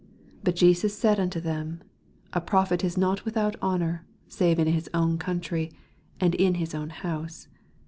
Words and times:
But 0.43 0.55
Jesus 0.55 0.97
said 0.97 1.19
unto 1.19 1.39
them, 1.39 1.79
A 2.33 2.41
prophet 2.41 2.83
is 2.83 2.97
not 2.97 3.23
without 3.23 3.55
honor, 3.61 4.03
save 4.27 4.57
in 4.57 4.65
his 4.65 4.89
own 4.95 5.19
country, 5.19 5.71
and 6.19 6.33
in 6.33 6.55
his 6.55 6.73
own 6.73 6.89
house. 6.89 7.47